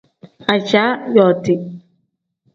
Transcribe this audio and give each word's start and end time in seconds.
Ajaa 0.53 0.89
yooti. 1.13 1.55